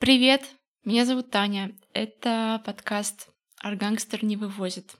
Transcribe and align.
Привет, 0.00 0.42
меня 0.82 1.04
зовут 1.04 1.30
Таня. 1.30 1.76
Это 1.92 2.62
подкаст 2.64 3.28
«Аргангстер 3.60 4.24
не 4.24 4.38
вывозит». 4.38 4.94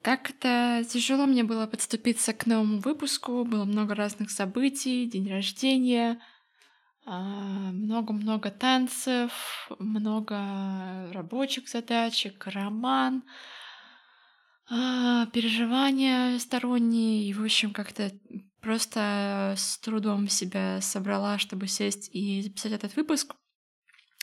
Как 0.00 0.30
это 0.30 0.82
тяжело 0.88 1.26
мне 1.26 1.44
было 1.44 1.66
подступиться 1.66 2.32
к 2.32 2.46
новому 2.46 2.78
выпуску. 2.78 3.44
Было 3.44 3.66
много 3.66 3.94
разных 3.94 4.30
событий, 4.30 5.04
день 5.04 5.30
рождения, 5.30 6.18
а, 7.04 7.20
много-много 7.72 8.50
танцев, 8.50 9.68
много 9.78 11.10
рабочих 11.12 11.68
задачек, 11.68 12.46
роман, 12.46 13.24
а, 14.70 15.26
переживания 15.26 16.38
сторонние. 16.38 17.28
И, 17.28 17.34
в 17.34 17.44
общем, 17.44 17.74
как-то 17.74 18.12
просто 18.62 19.52
с 19.58 19.76
трудом 19.80 20.26
себя 20.26 20.80
собрала, 20.80 21.36
чтобы 21.36 21.68
сесть 21.68 22.08
и 22.14 22.40
записать 22.40 22.72
этот 22.72 22.96
выпуск. 22.96 23.36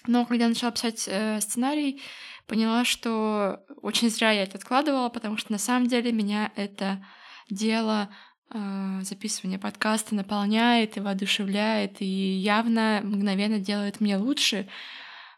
Но 0.07 0.25
когда 0.25 0.47
начала 0.47 0.71
писать 0.71 1.05
э, 1.07 1.39
сценарий, 1.41 2.01
поняла, 2.47 2.85
что 2.85 3.63
очень 3.81 4.09
зря 4.09 4.31
я 4.31 4.43
это 4.43 4.57
откладывала, 4.57 5.09
потому 5.09 5.37
что 5.37 5.51
на 5.51 5.57
самом 5.57 5.87
деле 5.87 6.11
меня 6.11 6.51
это 6.55 7.03
дело 7.49 8.09
э, 8.51 8.99
записывания 9.01 9.59
подкаста 9.59 10.15
наполняет 10.15 10.97
и 10.97 10.99
воодушевляет, 10.99 12.01
и 12.01 12.05
явно 12.05 13.01
мгновенно 13.03 13.59
делает 13.59 13.99
мне 13.99 14.17
лучше. 14.17 14.67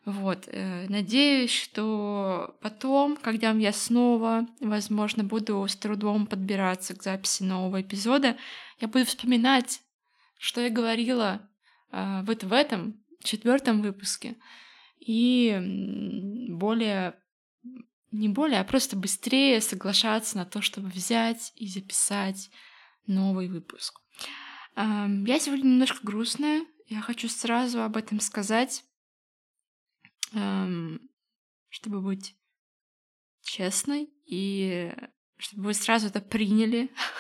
Вот, 0.05 0.48
э, 0.48 0.86
надеюсь, 0.88 1.52
что 1.52 2.55
потом, 2.61 3.17
когда 3.17 3.52
я 3.52 3.73
снова, 3.73 4.47
возможно, 4.61 5.23
буду 5.23 5.66
с 5.67 5.75
трудом 5.75 6.27
подбираться 6.27 6.95
к 6.95 7.03
записи 7.03 7.44
нового 7.44 7.81
эпизода, 7.81 8.38
я 8.80 8.88
буду 8.88 9.05
вспоминать, 9.05 9.81
что 10.39 10.61
я 10.61 10.70
говорила 10.70 11.41
э, 11.91 12.22
вот 12.23 12.44
в 12.44 12.53
этом 12.53 13.02
четвертом 13.23 13.81
выпуске. 13.81 14.35
И 14.99 15.58
более, 16.49 17.20
не 18.11 18.30
более, 18.30 18.59
а 18.59 18.64
просто 18.64 18.95
быстрее 18.95 19.61
соглашаться 19.61 20.38
на 20.38 20.45
то, 20.45 20.61
чтобы 20.61 20.89
взять 20.89 21.53
и 21.55 21.67
записать 21.67 22.50
новый 23.05 23.47
выпуск. 23.47 24.02
Я 24.75 25.39
сегодня 25.39 25.64
немножко 25.64 26.00
грустная. 26.03 26.66
Я 26.88 27.02
хочу 27.02 27.27
сразу 27.30 27.81
об 27.81 27.97
этом 27.97 28.19
сказать, 28.19 28.83
чтобы 30.30 32.02
быть 32.02 32.36
честной 33.42 34.09
и 34.25 34.94
чтобы 35.38 35.64
вы 35.64 35.73
сразу 35.73 36.08
это 36.08 36.20
приняли, 36.20 36.92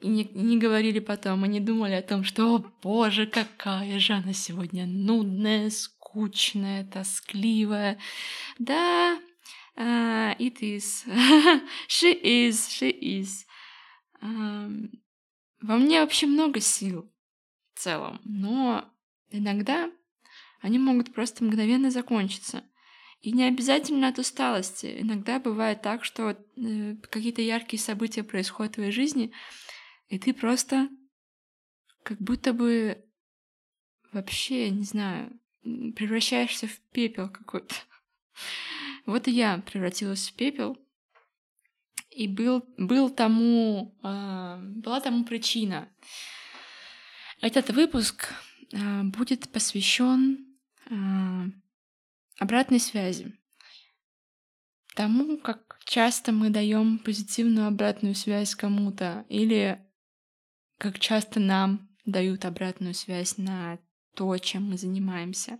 и 0.00 0.08
не, 0.08 0.24
не 0.34 0.58
говорили 0.58 0.98
потом, 0.98 1.44
и 1.44 1.48
не 1.48 1.60
думали 1.60 1.92
о 1.92 2.02
том, 2.02 2.24
что, 2.24 2.56
о 2.56 2.64
боже, 2.82 3.26
какая 3.26 3.98
же 3.98 4.14
она 4.14 4.32
сегодня 4.32 4.86
нудная, 4.86 5.70
скучная, 5.70 6.84
тоскливая. 6.84 7.98
Да, 8.58 9.18
uh, 9.76 10.36
it 10.38 10.60
is. 10.60 11.04
she 11.88 12.20
is, 12.22 12.68
she 12.68 12.98
is. 12.98 13.46
Uh, 14.22 14.88
во 15.60 15.76
мне 15.76 16.00
вообще 16.00 16.26
много 16.26 16.60
сил 16.60 17.10
в 17.74 17.80
целом, 17.80 18.20
но 18.24 18.90
иногда 19.30 19.90
они 20.60 20.78
могут 20.78 21.12
просто 21.12 21.44
мгновенно 21.44 21.90
закончиться. 21.90 22.64
И 23.20 23.32
не 23.32 23.44
обязательно 23.44 24.08
от 24.08 24.18
усталости. 24.18 24.96
Иногда 25.00 25.38
бывает 25.38 25.82
так, 25.82 26.06
что 26.06 26.30
э, 26.30 26.96
какие-то 27.10 27.42
яркие 27.42 27.78
события 27.78 28.22
происходят 28.22 28.72
в 28.72 28.74
твоей 28.76 28.92
жизни, 28.92 29.32
и 30.10 30.18
ты 30.18 30.34
просто 30.34 30.88
как 32.02 32.18
будто 32.18 32.52
бы 32.52 33.02
вообще, 34.12 34.68
не 34.70 34.82
знаю, 34.82 35.40
превращаешься 35.62 36.66
в 36.66 36.78
пепел 36.92 37.30
какой-то. 37.30 37.74
Вот 39.06 39.26
и 39.28 39.30
я 39.30 39.58
превратилась 39.58 40.28
в 40.28 40.34
пепел. 40.34 40.76
И 42.10 42.28
был, 42.28 42.64
был 42.76 43.08
тому, 43.08 43.96
э, 44.02 44.58
была 44.60 45.00
тому 45.00 45.24
причина. 45.24 45.88
Этот 47.40 47.70
выпуск 47.70 48.34
э, 48.72 49.02
будет 49.04 49.48
посвящен 49.50 50.46
э, 50.90 50.94
обратной 52.38 52.78
связи. 52.78 53.38
Тому, 54.94 55.38
как 55.38 55.80
часто 55.84 56.30
мы 56.30 56.50
даем 56.50 56.98
позитивную 56.98 57.68
обратную 57.68 58.14
связь 58.14 58.54
кому-то, 58.54 59.24
или 59.28 59.80
как 60.80 60.98
часто 60.98 61.40
нам 61.40 61.86
дают 62.06 62.46
обратную 62.46 62.94
связь 62.94 63.36
на 63.36 63.78
то, 64.14 64.36
чем 64.38 64.70
мы 64.70 64.78
занимаемся. 64.78 65.58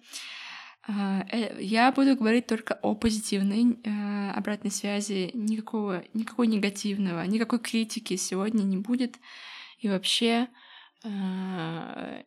А, 0.89 1.27
э, 1.31 1.63
я 1.63 1.93
буду 1.93 2.17
говорить 2.17 2.47
только 2.47 2.79
о 2.81 2.95
позитивной 2.95 3.79
э, 3.85 4.31
обратной 4.31 4.71
связи, 4.71 5.31
никакого, 5.35 6.03
никакой 6.15 6.47
негативного, 6.47 7.23
никакой 7.27 7.59
критики 7.59 8.17
сегодня 8.17 8.63
не 8.63 8.79
будет. 8.79 9.17
И 9.79 9.91
вообще 9.91 10.49
э, 11.05 12.23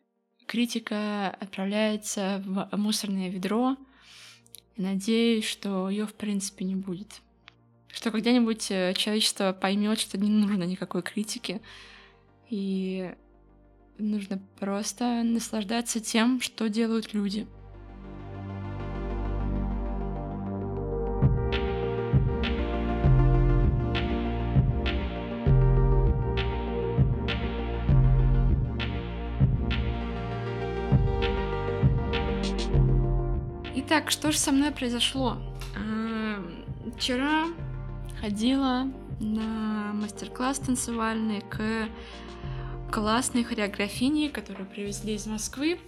критика 0.46 1.30
отправляется 1.30 2.44
в 2.46 2.76
мусорное 2.76 3.28
ведро. 3.28 3.76
Надеюсь, 4.76 5.46
что 5.46 5.90
ее 5.90 6.06
в 6.06 6.14
принципе 6.14 6.64
не 6.64 6.76
будет. 6.76 7.22
Что 7.92 8.12
когда-нибудь 8.12 8.68
человечество 8.68 9.52
поймет, 9.52 9.98
что 9.98 10.16
не 10.16 10.30
нужно 10.30 10.62
никакой 10.62 11.02
критики, 11.02 11.60
и 12.56 13.12
нужно 13.98 14.40
просто 14.60 15.24
наслаждаться 15.24 15.98
тем, 15.98 16.40
что 16.40 16.68
делают 16.68 17.12
люди. 17.12 17.48
Итак, 33.74 34.12
что 34.12 34.30
же 34.30 34.38
со 34.38 34.52
мной 34.52 34.70
произошло? 34.70 35.38
Вчера 36.96 37.46
ходила 38.20 38.86
на 39.18 39.92
мастер-класс 39.92 40.60
танцевальный 40.60 41.40
к 41.40 41.88
классной 42.94 43.42
хореографини, 43.42 44.28
которую 44.28 44.68
привезли 44.68 45.14
из 45.14 45.26
Москвы. 45.26 45.80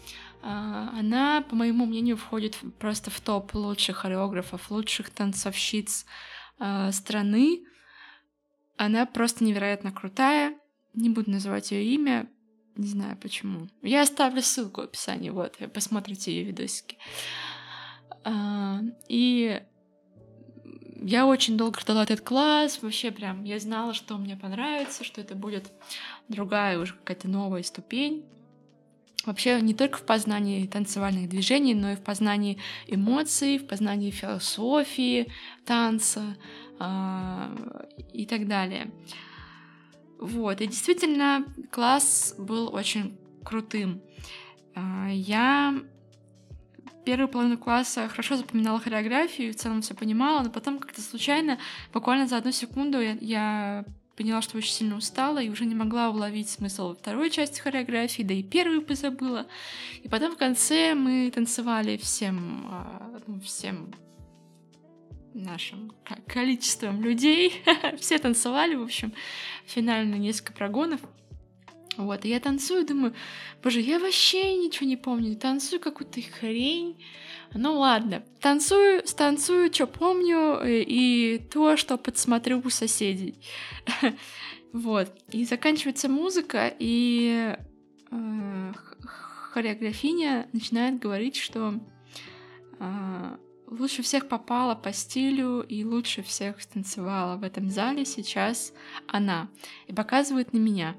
А, 0.43 0.91
она, 0.99 1.41
по 1.49 1.55
моему 1.55 1.87
мнению, 1.87 2.17
входит 2.17 2.59
просто 2.81 3.12
в 3.12 3.21
топ 3.21 3.55
лучших 3.55 3.99
хореографов, 3.99 4.72
лучших 4.72 5.11
танцовщиц 5.11 6.05
а, 6.59 6.91
страны. 6.91 7.62
Она 8.77 9.06
просто 9.06 9.44
невероятно 9.44 9.93
крутая. 9.93 10.59
Не 10.94 11.09
буду 11.09 11.31
называть 11.31 11.71
ее 11.71 11.84
имя, 11.94 12.28
не 12.75 12.89
знаю 12.89 13.17
почему. 13.17 13.69
Я 13.83 14.03
оставлю 14.03 14.43
ссылку 14.43 14.81
в 14.81 14.84
описании, 14.84 15.31
вот, 15.31 15.59
посмотрите 15.73 16.33
ее 16.33 16.43
видосики. 16.43 16.99
А, 18.25 18.81
и 19.09 19.62
я 21.03 21.27
очень 21.27 21.56
долго 21.56 21.78
ждала 21.78 22.03
этот 22.03 22.23
класс, 22.23 22.81
вообще 22.83 23.12
прям 23.12 23.44
я 23.44 23.61
знала, 23.61 23.94
что 23.94 24.17
мне 24.17 24.37
понравится, 24.37 25.05
что 25.05 25.21
это 25.21 25.37
будет 25.37 25.71
другая 26.28 26.78
уже 26.78 26.94
какая-то 26.94 27.28
новая 27.28 27.62
ступень. 27.62 28.25
Вообще 29.25 29.60
не 29.60 29.75
только 29.75 29.98
в 29.98 30.03
познании 30.06 30.66
танцевальных 30.66 31.28
движений, 31.28 31.75
но 31.75 31.92
и 31.92 31.97
в 31.97 32.03
познании 32.03 32.59
эмоций, 32.87 33.59
в 33.59 33.66
познании 33.66 34.10
философии 34.10 35.32
танца 35.64 36.37
э, 36.78 37.97
и 38.12 38.25
так 38.25 38.47
далее. 38.47 38.92
Вот, 40.20 40.60
и 40.60 40.66
действительно 40.66 41.44
класс 41.72 42.37
был 42.38 42.72
очень 42.72 43.19
крутым. 43.44 44.00
Э, 44.76 45.08
я 45.10 45.75
первую 47.04 47.28
половину 47.28 47.58
класса 47.58 48.08
хорошо 48.08 48.37
запоминала 48.37 48.81
хореографию, 48.81 49.52
в 49.52 49.56
целом 49.56 49.82
все 49.82 49.94
понимала, 49.94 50.43
но 50.43 50.50
потом 50.50 50.78
как-то 50.78 51.00
случайно, 51.00 51.58
буквально 51.93 52.26
за 52.26 52.37
одну 52.37 52.52
секунду 52.52 53.00
я, 53.00 53.17
я 53.20 53.84
поняла, 54.16 54.42
что 54.42 54.56
очень 54.56 54.72
сильно 54.72 54.96
устала 54.96 55.42
и 55.42 55.50
уже 55.50 55.66
не 55.66 55.74
могла 55.74 56.10
уловить 56.10 56.48
смысл 56.48 56.96
второй 56.96 57.30
части 57.30 57.60
хореографии, 57.60 58.22
да 58.22 58.34
и 58.34 58.42
первую 58.42 58.82
позабыла. 58.82 59.46
И 60.02 60.08
потом 60.08 60.32
в 60.32 60.38
конце 60.38 60.94
мы 60.94 61.30
танцевали 61.30 61.96
всем, 61.96 62.66
а, 62.70 63.20
ну, 63.26 63.40
всем 63.40 63.92
нашим 65.34 65.92
количеством 66.26 67.02
людей. 67.02 67.62
Все 68.00 68.18
танцевали, 68.18 68.74
в 68.74 68.82
общем, 68.82 69.12
финально 69.66 70.14
несколько 70.14 70.52
прогонов. 70.54 71.00
Вот, 71.96 72.24
и 72.24 72.28
я 72.28 72.40
танцую, 72.40 72.86
думаю, 72.86 73.14
боже, 73.62 73.80
я 73.80 73.98
вообще 73.98 74.54
ничего 74.56 74.86
не 74.86 74.96
помню, 74.96 75.36
танцую 75.36 75.80
какую-то 75.80 76.20
хрень. 76.22 77.02
Ну 77.54 77.78
ладно, 77.78 78.22
танцую, 78.40 79.06
станцую, 79.06 79.72
что 79.72 79.87
помню, 79.87 80.60
и, 80.64 80.82
и 80.82 81.38
то, 81.38 81.76
что 81.76 81.96
подсмотрю 81.96 82.60
у 82.64 82.70
соседей. 82.70 83.38
вот, 84.72 85.10
и 85.31 85.44
заканчивается 85.44 86.08
музыка, 86.08 86.72
и 86.78 87.56
э, 88.10 88.72
хореографиня 89.56 90.48
начинает 90.52 90.98
говорить, 90.98 91.37
что 91.37 91.81
а, 92.78 93.38
лучше 93.66 94.02
всех 94.02 94.28
попала 94.28 94.75
по 94.75 94.92
стилю 94.92 95.60
и 95.60 95.84
лучше 95.84 96.22
всех 96.22 96.60
станцевала 96.60 97.37
в 97.37 97.42
этом 97.42 97.70
зале 97.70 98.04
сейчас 98.04 98.72
она. 99.06 99.49
И 99.87 99.92
показывает 99.92 100.52
на 100.52 100.58
меня. 100.58 100.96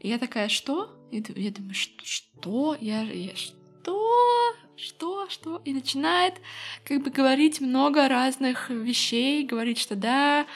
И 0.00 0.08
я 0.08 0.18
такая, 0.18 0.48
что? 0.48 0.96
Я 1.10 1.50
думаю, 1.50 1.74
что? 1.74 2.76
Я, 2.80 3.02
я 3.02 3.34
что? 3.36 4.49
Что, 4.82 5.28
что, 5.28 5.60
и 5.64 5.72
начинает 5.72 6.34
как 6.84 7.02
бы 7.02 7.10
говорить 7.10 7.60
много 7.60 8.08
разных 8.08 8.70
вещей, 8.70 9.44
говорит, 9.44 9.78
что 9.78 9.94
да, 9.94 10.46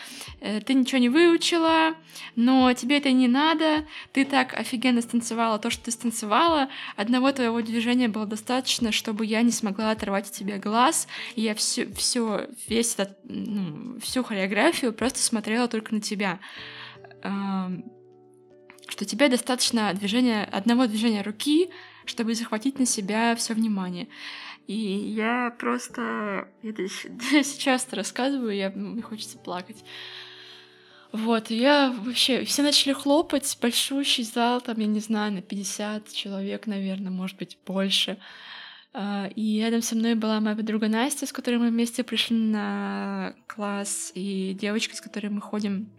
э, 0.40 0.60
ты 0.60 0.74
ничего 0.74 0.98
не 0.98 1.08
выучила, 1.08 1.94
но 2.36 2.72
тебе 2.72 2.98
это 2.98 3.12
не 3.12 3.28
надо, 3.28 3.86
ты 4.12 4.24
так 4.24 4.54
офигенно 4.54 5.02
станцевала 5.02 5.58
то, 5.58 5.70
что 5.70 5.84
ты 5.84 5.90
станцевала, 5.90 6.68
одного 6.96 7.32
твоего 7.32 7.60
движения 7.60 8.08
было 8.08 8.26
достаточно, 8.26 8.92
чтобы 8.92 9.26
я 9.26 9.42
не 9.42 9.52
смогла 9.52 9.90
оторвать 9.90 10.28
от 10.28 10.32
тебя 10.32 10.58
глаз, 10.58 11.06
и 11.34 11.42
я 11.42 11.54
все, 11.54 11.86
все, 11.94 12.48
весь 12.66 12.94
этот, 12.94 13.18
ну, 13.24 14.00
всю 14.00 14.24
хореографию 14.24 14.92
просто 14.92 15.20
смотрела 15.20 15.68
только 15.68 15.94
на 15.94 16.00
тебя. 16.00 16.40
Что 17.20 19.04
тебе 19.06 19.28
достаточно 19.28 19.92
движения, 19.94 20.44
одного 20.44 20.86
движения 20.86 21.22
руки, 21.22 21.70
чтобы 22.06 22.34
захватить 22.34 22.78
на 22.78 22.86
себя 22.86 23.34
все 23.36 23.54
внимание. 23.54 24.08
И 24.66 24.74
я 24.74 25.54
просто... 25.58 26.48
Это 26.62 26.88
сейчас 26.88 27.86
рассказываю, 27.92 28.54
я, 28.54 28.70
мне 28.70 29.02
хочется 29.02 29.38
плакать. 29.38 29.84
Вот, 31.12 31.50
и 31.50 31.56
я 31.56 31.94
вообще... 31.96 32.44
Все 32.44 32.62
начали 32.62 32.92
хлопать, 32.92 33.56
большущий 33.60 34.24
зал, 34.24 34.60
там, 34.60 34.78
я 34.78 34.86
не 34.86 35.00
знаю, 35.00 35.32
на 35.32 35.42
50 35.42 36.12
человек, 36.12 36.66
наверное, 36.66 37.12
может 37.12 37.36
быть, 37.36 37.58
больше. 37.66 38.18
А, 38.92 39.28
и 39.34 39.60
рядом 39.60 39.82
со 39.82 39.96
мной 39.96 40.14
была 40.14 40.40
моя 40.40 40.56
подруга 40.56 40.88
Настя, 40.88 41.26
с 41.26 41.32
которой 41.32 41.56
мы 41.56 41.68
вместе 41.68 42.02
пришли 42.02 42.36
на 42.36 43.34
класс, 43.46 44.12
и 44.14 44.56
девочка, 44.58 44.96
с 44.96 45.00
которой 45.00 45.28
мы 45.28 45.40
ходим 45.40 45.90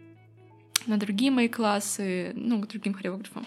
на 0.86 0.96
другие 0.96 1.30
мои 1.30 1.48
классы, 1.48 2.32
ну, 2.34 2.60
к 2.60 2.68
другим 2.68 2.94
хореографам. 2.94 3.46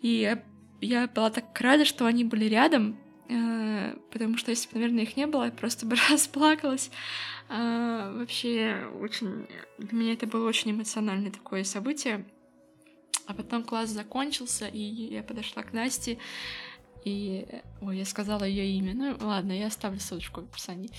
И 0.00 0.36
я 0.80 1.06
была 1.08 1.30
так 1.30 1.58
рада, 1.60 1.84
что 1.84 2.06
они 2.06 2.24
были 2.24 2.46
рядом, 2.46 2.98
э, 3.28 3.96
потому 4.10 4.36
что 4.36 4.50
если 4.50 4.68
бы, 4.68 4.78
наверное, 4.78 5.04
их 5.04 5.16
не 5.16 5.26
было, 5.26 5.44
я 5.44 5.50
просто 5.50 5.86
бы 5.86 5.96
расплакалась. 6.10 6.90
А, 7.48 8.12
вообще, 8.12 8.86
очень... 9.00 9.46
Для 9.78 9.98
меня 9.98 10.12
это 10.14 10.26
было 10.26 10.48
очень 10.48 10.70
эмоциональное 10.70 11.30
такое 11.30 11.64
событие. 11.64 12.24
А 13.26 13.34
потом 13.34 13.64
класс 13.64 13.88
закончился, 13.88 14.66
и 14.66 14.78
я 14.78 15.22
подошла 15.22 15.62
к 15.62 15.72
Насте, 15.72 16.18
и... 17.04 17.46
Ой, 17.80 17.98
я 17.98 18.04
сказала 18.04 18.44
ее 18.44 18.66
имя. 18.78 18.94
Ну, 18.94 19.16
ладно, 19.20 19.52
я 19.52 19.66
оставлю 19.66 20.00
ссылочку 20.00 20.40
в 20.40 20.44
описании. 20.44 20.90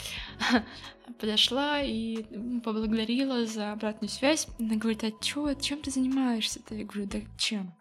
Подошла 1.20 1.82
и 1.82 2.24
поблагодарила 2.64 3.46
за 3.46 3.72
обратную 3.72 4.10
связь. 4.10 4.48
Она 4.60 4.76
говорит, 4.76 5.04
а 5.04 5.12
чё, 5.24 5.54
чем 5.54 5.82
ты 5.82 5.92
занимаешься-то? 5.92 6.76
Я 6.76 6.86
говорю, 6.86 7.08
да 7.08 7.20
чем? 7.38 7.74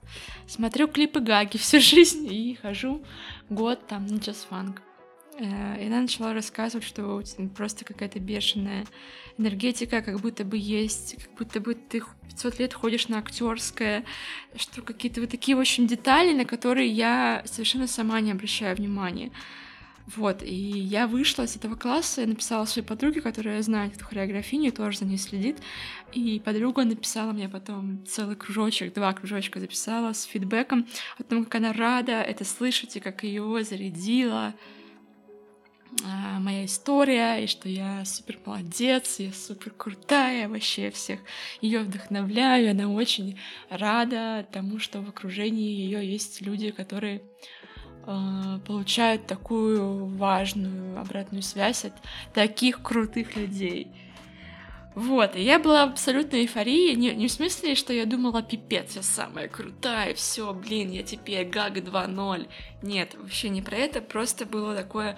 Смотрю 0.46 0.88
клипы 0.88 1.20
Гаги 1.20 1.56
всю 1.56 1.80
жизнь 1.80 2.26
и 2.32 2.54
хожу 2.54 3.04
год 3.50 3.86
там 3.86 4.06
на 4.06 4.16
джаз-фанк. 4.16 4.82
Э, 5.38 5.82
и 5.82 5.86
она 5.86 6.00
начала 6.00 6.32
рассказывать, 6.32 6.86
что 6.86 7.22
просто 7.56 7.84
какая-то 7.84 8.20
бешеная 8.20 8.86
энергетика, 9.36 10.00
как 10.02 10.20
будто 10.20 10.44
бы 10.44 10.56
есть, 10.56 11.16
как 11.22 11.34
будто 11.38 11.60
бы 11.60 11.74
ты 11.74 12.02
500 12.28 12.58
лет 12.58 12.74
ходишь 12.74 13.08
на 13.08 13.18
актерское, 13.18 14.04
что 14.56 14.82
какие-то 14.82 15.20
вот 15.20 15.30
такие, 15.30 15.56
в 15.56 15.60
общем, 15.60 15.86
детали, 15.86 16.32
на 16.32 16.44
которые 16.44 16.88
я 16.88 17.42
совершенно 17.46 17.86
сама 17.86 18.20
не 18.20 18.32
обращаю 18.32 18.76
внимания. 18.76 19.32
Вот, 20.16 20.42
и 20.42 20.54
я 20.54 21.06
вышла 21.06 21.46
с 21.46 21.56
этого 21.56 21.76
класса 21.76 22.22
и 22.22 22.26
написала 22.26 22.66
своей 22.66 22.86
подруге, 22.86 23.22
которая 23.22 23.62
знает 23.62 23.96
эту 23.96 24.04
хореографию, 24.04 24.70
тоже 24.70 24.98
за 24.98 25.06
ней 25.06 25.16
следит, 25.16 25.56
и 26.12 26.42
подруга 26.44 26.84
написала 26.84 27.32
мне 27.32 27.48
потом 27.48 28.04
целый 28.06 28.36
кружочек, 28.36 28.92
два 28.92 29.14
кружочка 29.14 29.60
записала 29.60 30.12
с 30.12 30.24
фидбэком 30.24 30.86
о 31.18 31.22
том, 31.22 31.44
как 31.44 31.54
она 31.54 31.72
рада 31.72 32.20
это 32.20 32.44
слышать 32.44 32.96
и 32.96 33.00
как 33.00 33.24
ее 33.24 33.64
зарядила, 33.64 34.54
а, 36.02 36.40
моя 36.40 36.64
история, 36.64 37.36
и 37.36 37.46
что 37.46 37.68
я 37.68 38.04
супер 38.04 38.38
молодец, 38.44 39.20
я 39.20 39.32
супер 39.32 39.70
крутая, 39.70 40.48
вообще 40.48 40.90
всех 40.90 41.20
ее 41.60 41.80
вдохновляю, 41.80 42.70
она 42.70 42.88
очень 42.88 43.38
рада 43.70 44.46
тому, 44.50 44.78
что 44.78 45.00
в 45.00 45.08
окружении 45.08 45.70
ее 45.70 46.04
есть 46.04 46.40
люди, 46.40 46.72
которые 46.72 47.22
э, 48.06 48.58
получают 48.66 49.26
такую 49.26 50.06
важную 50.06 50.98
обратную 50.98 51.42
связь 51.42 51.84
от 51.84 51.94
таких 52.32 52.82
крутых 52.82 53.36
людей. 53.36 53.88
Вот, 54.94 55.34
и 55.34 55.42
я 55.42 55.58
была 55.58 55.86
в 55.86 55.90
абсолютной 55.90 56.42
эйфории, 56.42 56.94
не, 56.94 57.12
не 57.14 57.26
в 57.26 57.32
смысле, 57.32 57.74
что 57.74 57.92
я 57.92 58.06
думала, 58.06 58.42
пипец, 58.42 58.94
я 58.94 59.02
самая 59.02 59.48
крутая, 59.48 60.14
все, 60.14 60.54
блин, 60.54 60.92
я 60.92 61.02
теперь 61.02 61.48
Гага 61.48 61.80
2.0. 61.80 62.46
Нет, 62.82 63.16
вообще 63.16 63.48
не 63.48 63.60
про 63.60 63.76
это, 63.76 64.00
просто 64.00 64.46
было 64.46 64.76
такое 64.76 65.16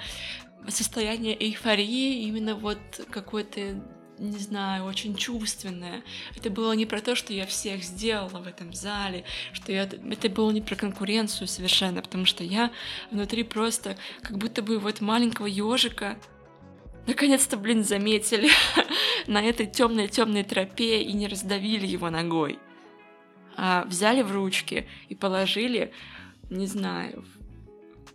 состояние 0.68 1.36
эйфории, 1.40 2.22
именно 2.24 2.54
вот 2.54 2.78
какой-то 3.10 3.82
не 4.18 4.38
знаю, 4.38 4.84
очень 4.84 5.14
чувственное. 5.14 6.02
Это 6.34 6.48
было 6.48 6.72
не 6.72 6.86
про 6.86 7.00
то, 7.00 7.14
что 7.14 7.32
я 7.32 7.44
всех 7.46 7.82
сделала 7.84 8.40
в 8.40 8.46
этом 8.46 8.72
зале, 8.72 9.24
что 9.52 9.72
я... 9.72 9.82
Это 9.82 10.28
было 10.30 10.50
не 10.50 10.62
про 10.62 10.74
конкуренцию 10.74 11.48
совершенно, 11.48 12.00
потому 12.00 12.24
что 12.24 12.42
я 12.42 12.70
внутри 13.10 13.42
просто 13.42 13.98
как 14.22 14.38
будто 14.38 14.62
бы 14.62 14.78
вот 14.78 15.00
маленького 15.00 15.46
ежика 15.46 16.16
наконец-то, 17.06 17.56
блин, 17.56 17.84
заметили 17.84 18.50
на 19.26 19.42
этой 19.42 19.66
темной 19.66 20.08
темной 20.08 20.44
тропе 20.44 21.02
и 21.02 21.12
не 21.12 21.28
раздавили 21.28 21.86
его 21.86 22.10
ногой, 22.10 22.58
а 23.56 23.84
взяли 23.84 24.22
в 24.22 24.32
ручки 24.32 24.88
и 25.08 25.14
положили, 25.14 25.92
не 26.50 26.66
знаю, 26.66 27.24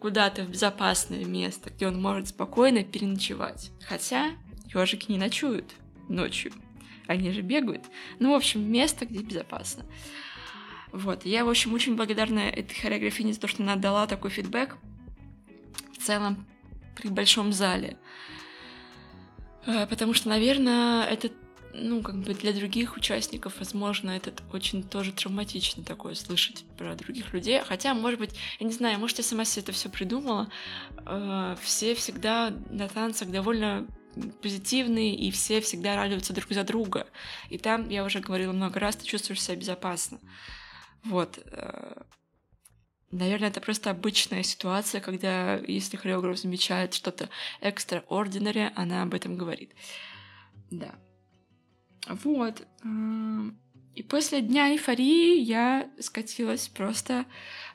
куда-то 0.01 0.43
в 0.43 0.49
безопасное 0.49 1.23
место, 1.23 1.69
где 1.69 1.87
он 1.87 2.01
может 2.01 2.29
спокойно 2.29 2.83
переночевать. 2.83 3.71
Хотя 3.87 4.31
ежики 4.73 5.11
не 5.11 5.19
ночуют 5.19 5.71
ночью. 6.09 6.51
Они 7.07 7.31
же 7.31 7.41
бегают. 7.41 7.85
Ну, 8.19 8.31
в 8.31 8.35
общем, 8.35 8.69
место, 8.69 9.05
где 9.05 9.19
безопасно. 9.19 9.85
Вот. 10.91 11.23
Я, 11.25 11.45
в 11.45 11.49
общем, 11.49 11.73
очень 11.73 11.95
благодарна 11.95 12.39
этой 12.39 12.73
хореографине 12.73 13.33
за 13.33 13.39
то, 13.39 13.47
что 13.47 13.61
она 13.61 13.75
дала 13.75 14.07
такой 14.07 14.31
фидбэк 14.31 14.75
в 15.93 16.03
целом 16.03 16.47
при 16.95 17.09
большом 17.09 17.53
зале. 17.53 17.97
Э, 19.67 19.85
потому 19.85 20.13
что, 20.13 20.29
наверное, 20.29 21.03
это 21.03 21.29
ну, 21.73 22.01
как 22.01 22.15
бы 22.15 22.33
для 22.33 22.53
других 22.53 22.97
участников, 22.97 23.59
возможно, 23.59 24.11
это 24.11 24.31
очень 24.51 24.83
тоже 24.83 25.11
травматично 25.11 25.83
такое 25.83 26.15
слышать 26.15 26.65
про 26.77 26.95
других 26.95 27.33
людей. 27.33 27.61
Хотя, 27.61 27.93
может 27.93 28.19
быть, 28.19 28.31
я 28.59 28.67
не 28.67 28.73
знаю, 28.73 28.99
может, 28.99 29.17
я 29.17 29.23
сама 29.23 29.45
себе 29.45 29.63
это 29.63 29.71
все 29.71 29.89
придумала. 29.89 30.49
Э, 31.05 31.55
все 31.61 31.95
всегда 31.95 32.53
на 32.69 32.87
танцах 32.87 33.29
довольно 33.29 33.87
позитивные, 34.41 35.15
и 35.15 35.31
все 35.31 35.61
всегда 35.61 35.95
радуются 35.95 36.33
друг 36.33 36.49
за 36.49 36.63
друга. 36.63 37.07
И 37.49 37.57
там, 37.57 37.89
я 37.89 38.03
уже 38.03 38.19
говорила 38.19 38.51
много 38.51 38.79
раз, 38.79 38.95
ты 38.95 39.05
чувствуешь 39.05 39.41
себя 39.41 39.55
безопасно. 39.55 40.19
Вот. 41.03 41.39
Э, 41.45 42.03
наверное, 43.11 43.49
это 43.49 43.61
просто 43.61 43.89
обычная 43.91 44.43
ситуация, 44.43 45.01
когда 45.01 45.55
если 45.55 45.97
хореограф 45.97 46.37
замечает 46.39 46.93
что-то 46.93 47.29
extraordinary, 47.61 48.71
она 48.75 49.03
об 49.03 49.13
этом 49.13 49.37
говорит. 49.37 49.73
Да. 50.69 50.95
Вот. 52.07 52.65
И 53.95 54.03
после 54.03 54.41
дня 54.41 54.71
эйфории 54.71 55.39
я 55.39 55.89
скатилась 55.99 56.69
просто 56.69 57.25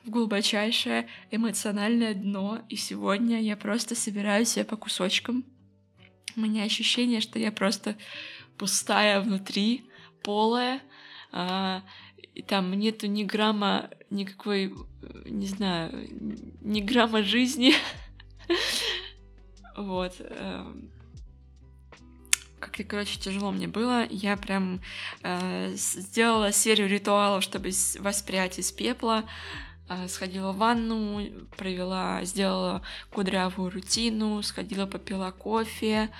в 0.05 0.11
глубочайшее 0.11 1.09
эмоциональное 1.31 2.15
дно, 2.15 2.63
и 2.69 2.77
сегодня 2.77 3.41
я 3.41 3.57
просто 3.57 3.95
собираю 3.95 4.47
себя 4.47 4.65
по 4.65 4.77
кусочкам. 4.77 5.45
У 6.35 6.41
меня 6.41 6.65
ощущение, 6.65 7.21
что 7.21 7.39
я 7.39 7.53
просто 7.53 7.97
пустая 8.57 9.21
внутри, 9.21 9.85
полая, 10.23 10.81
а, 11.33 11.83
и 12.35 12.43
там 12.43 12.73
нету 12.73 13.07
ни 13.07 13.25
грамма 13.25 13.91
никакой, 14.11 14.75
не 15.25 15.47
знаю, 15.47 16.09
ни 16.61 16.81
грамма 16.81 17.23
жизни. 17.23 17.75
Вот. 19.77 20.15
Как 22.61 22.81
и, 22.81 22.85
короче, 22.85 23.19
тяжело 23.19 23.51
мне 23.51 23.69
было. 23.69 24.07
Я 24.09 24.37
прям 24.37 24.81
э, 25.23 25.73
сделала 25.75 26.53
серию 26.53 26.89
ритуалов, 26.89 27.43
чтобы 27.43 27.71
воспрять 27.99 28.59
из 28.59 28.73
пепла. 28.73 29.25
Э, 29.89 30.09
сходила 30.09 30.53
в 30.53 30.57
ванну, 30.57 31.27
провела, 31.57 32.25
сделала 32.25 32.83
кудрявую 33.11 33.71
рутину, 33.71 34.43
сходила, 34.43 34.87
попила 34.87 35.31
кофе, 35.31 36.11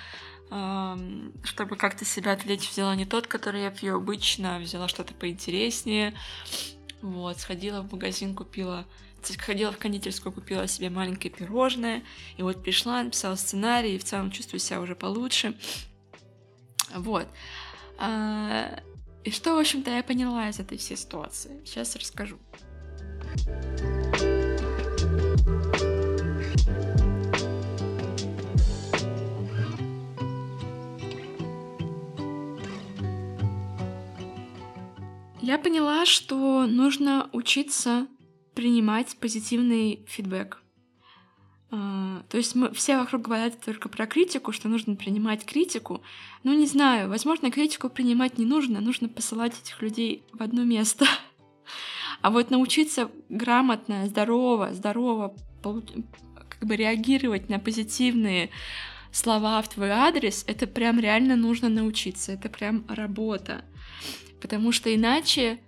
э, 0.51 0.97
чтобы 1.43 1.75
как-то 1.75 2.05
себя 2.05 2.33
отвлечь, 2.33 2.69
взяла 2.69 2.95
не 2.95 3.05
тот, 3.05 3.27
который 3.27 3.63
я 3.63 3.71
пью 3.71 3.97
обычно, 3.97 4.59
взяла 4.59 4.87
что-то 4.87 5.13
поинтереснее. 5.13 6.13
Вот, 7.01 7.39
сходила 7.39 7.81
в 7.81 7.91
магазин, 7.91 8.35
купила 8.35 8.85
ходила 9.39 9.73
в 9.73 9.77
кондитерскую, 9.77 10.31
купила 10.31 10.67
себе 10.67 10.89
маленькое 10.89 11.33
пирожное, 11.33 12.03
и 12.37 12.43
вот 12.43 12.63
пришла, 12.63 13.03
написала 13.03 13.35
сценарий, 13.35 13.95
и 13.95 13.99
в 13.99 14.05
целом 14.05 14.31
чувствую 14.31 14.61
себя 14.61 14.79
уже 14.79 14.95
получше. 14.95 15.53
Вот. 16.95 17.27
А, 17.97 18.79
и 19.23 19.31
что, 19.31 19.55
в 19.55 19.59
общем-то, 19.59 19.91
я 19.91 20.03
поняла 20.03 20.49
из 20.49 20.59
этой 20.59 20.77
всей 20.77 20.97
ситуации? 20.97 21.61
Сейчас 21.65 21.95
расскажу. 21.95 22.37
Я 35.41 35.57
поняла, 35.57 36.05
что 36.05 36.65
нужно 36.67 37.29
учиться 37.31 38.07
принимать 38.53 39.17
позитивный 39.17 40.05
фидбэк. 40.07 40.61
Uh, 41.69 42.23
то 42.29 42.37
есть 42.37 42.55
мы 42.55 42.71
все 42.73 42.97
вокруг 42.97 43.23
говорят 43.23 43.59
только 43.59 43.89
про 43.89 44.07
критику, 44.07 44.53
что 44.53 44.69
нужно 44.69 44.95
принимать 44.95 45.45
критику. 45.45 46.01
Ну, 46.43 46.53
не 46.53 46.65
знаю, 46.65 47.09
возможно, 47.09 47.51
критику 47.51 47.89
принимать 47.89 48.37
не 48.37 48.45
нужно, 48.45 48.79
нужно 48.79 49.09
посылать 49.09 49.53
этих 49.61 49.81
людей 49.81 50.23
в 50.33 50.41
одно 50.41 50.63
место. 50.63 51.05
А 52.21 52.31
вот 52.31 52.49
научиться 52.49 53.11
грамотно, 53.29 54.07
здорово, 54.07 54.73
здорово 54.73 55.35
как 55.61 56.67
бы 56.67 56.75
реагировать 56.75 57.47
на 57.47 57.59
позитивные 57.59 58.49
слова 59.11 59.61
в 59.61 59.69
твой 59.69 59.91
адрес, 59.91 60.43
это 60.47 60.65
прям 60.65 60.99
реально 60.99 61.35
нужно 61.35 61.69
научиться, 61.69 62.31
это 62.31 62.49
прям 62.49 62.85
работа. 62.87 63.65
Потому 64.41 64.71
что 64.71 64.93
иначе 64.93 65.59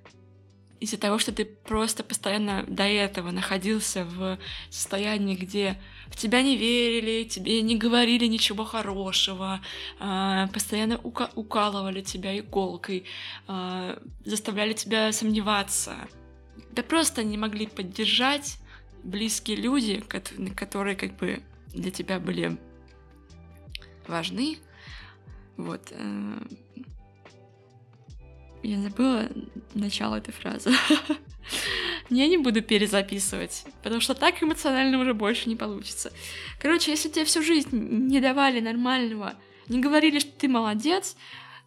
из-за 0.79 0.97
того, 0.97 1.19
что 1.19 1.31
ты 1.31 1.45
просто 1.45 2.03
постоянно 2.03 2.63
до 2.67 2.83
этого 2.83 3.31
находился 3.31 4.05
в 4.05 4.37
состоянии, 4.69 5.35
где 5.35 5.77
в 6.07 6.15
тебя 6.15 6.41
не 6.41 6.57
верили, 6.57 7.25
тебе 7.25 7.61
не 7.61 7.77
говорили 7.77 8.25
ничего 8.25 8.65
хорошего, 8.65 9.61
а, 9.99 10.47
постоянно 10.47 10.95
ука- 10.95 11.31
укалывали 11.35 12.01
тебя 12.01 12.37
иголкой, 12.37 13.05
а, 13.47 14.01
заставляли 14.25 14.73
тебя 14.73 15.11
сомневаться. 15.11 15.95
Да 16.71 16.83
просто 16.83 17.23
не 17.23 17.37
могли 17.37 17.67
поддержать 17.67 18.57
близкие 19.03 19.57
люди, 19.57 20.01
которые 20.55 20.95
как 20.95 21.15
бы 21.17 21.41
для 21.73 21.91
тебя 21.91 22.19
были 22.19 22.57
важны. 24.07 24.57
Вот. 25.57 25.91
Э, 25.91 26.37
я 28.63 28.81
забыла 28.81 29.29
начало 29.73 30.15
этой 30.15 30.31
фразы. 30.31 30.71
Я 32.09 32.27
не 32.27 32.37
буду 32.37 32.61
перезаписывать, 32.61 33.65
потому 33.83 34.01
что 34.01 34.15
так 34.15 34.41
эмоционально 34.41 34.99
уже 34.99 35.13
больше 35.13 35.47
не 35.47 35.55
получится. 35.55 36.11
Короче, 36.59 36.91
если 36.91 37.09
тебе 37.09 37.25
всю 37.25 37.43
жизнь 37.43 37.69
не 37.71 38.19
давали 38.19 38.59
нормального, 38.59 39.35
не 39.67 39.79
говорили, 39.79 40.19
что 40.19 40.31
ты 40.31 40.47
молодец, 40.47 41.15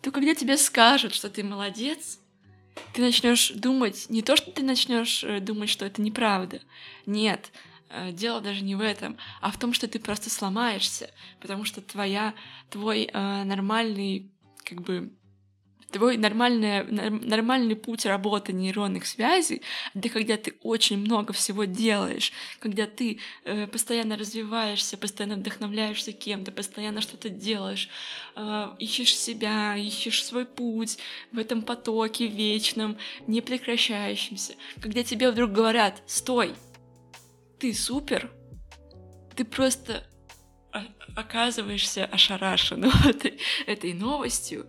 то 0.01 0.11
когда 0.11 0.35
тебе 0.35 0.57
скажут, 0.57 1.15
что 1.15 1.31
ты 1.31 1.45
молодец, 1.45 2.19
ты 2.93 3.03
начнешь 3.03 3.51
думать 3.51 4.07
не 4.09 4.23
то, 4.23 4.37
что 4.37 4.51
ты 4.51 4.63
начнешь 4.63 5.23
э, 5.23 5.41
думать, 5.41 5.71
что 5.71 5.85
это 5.85 6.03
неправда. 6.03 6.61
Нет, 7.07 7.53
э, 7.91 8.11
дело 8.13 8.41
даже 8.41 8.63
не 8.63 8.75
в 8.75 8.81
этом, 8.81 9.17
а 9.41 9.53
в 9.53 9.59
том, 9.59 9.73
что 9.73 9.87
ты 9.87 10.01
просто 10.01 10.31
сломаешься, 10.31 11.11
потому 11.41 11.65
что 11.65 11.81
твоя, 11.81 12.35
твой 12.71 13.05
э, 13.13 13.45
нормальный, 13.45 14.33
как 14.65 14.83
бы 14.83 15.13
твой 15.93 16.17
нормальный, 16.17 16.85
нормальный 16.85 17.77
путь 17.77 18.07
работы 18.07 18.53
нейронных 18.53 19.07
связей, 19.07 19.63
это 19.95 20.09
когда 20.09 20.37
ты 20.37 20.55
очень 20.63 20.99
много 20.99 21.33
всего 21.33 21.65
делаешь, 21.65 22.33
когда 22.59 22.87
ты 22.87 23.21
э, 23.45 23.67
постоянно 23.67 24.17
развиваешься, 24.17 24.97
постоянно 24.97 25.37
вдохновляешься 25.37 26.13
кем-то, 26.13 26.51
постоянно 26.51 27.01
что-то 27.01 27.29
делаешь, 27.29 27.89
э, 28.35 28.69
ищешь 28.79 29.17
себя, 29.17 29.77
ищешь 29.77 30.25
свой 30.25 30.47
путь 30.47 30.99
в 31.31 31.39
этом 31.39 31.63
потоке 31.63 32.27
вечном, 32.27 32.97
не 33.27 33.41
прекращающемся. 33.41 34.55
Когда 34.81 35.05
тебе 35.05 35.31
вдруг 35.31 35.53
говорят 35.53 36.03
«Стой! 36.07 36.55
Ты 37.61 37.75
супер!» 37.75 38.31
Ты 39.37 39.45
просто 39.45 40.07
оказываешься 41.15 42.07
ошарашен 42.07 42.85
этой, 43.05 43.39
этой 43.67 43.93
новостью, 43.93 44.69